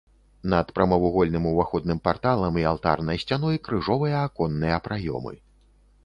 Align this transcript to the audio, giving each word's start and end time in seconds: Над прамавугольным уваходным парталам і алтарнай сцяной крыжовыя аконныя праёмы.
Над 0.51 0.69
прамавугольным 0.77 1.43
уваходным 1.51 1.99
парталам 2.07 2.57
і 2.61 2.65
алтарнай 2.71 3.21
сцяной 3.25 3.59
крыжовыя 3.67 4.23
аконныя 4.29 4.81
праёмы. 4.89 5.35